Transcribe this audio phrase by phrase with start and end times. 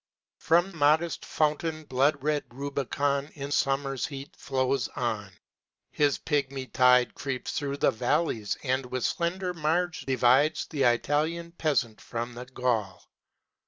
[0.39, 5.31] From modest fountain blood red Rubicon In summer's heat flows on;
[5.91, 12.01] his pigmy tide Creeps through the valleys and with slender marge Divides the Italian peasant
[12.01, 13.03] from the Gaul.